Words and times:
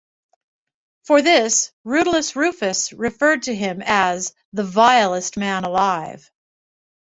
For 1.05 1.21
this, 1.21 1.71
Rutilius 1.85 2.35
Rufus 2.35 2.91
referred 2.91 3.43
to 3.43 3.53
him 3.53 3.83
as 3.85 4.33
"the 4.51 4.63
vilest 4.63 5.37
man 5.37 5.63
alive". 5.63 6.31